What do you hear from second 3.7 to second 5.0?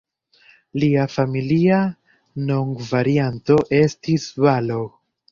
estis "Balogh".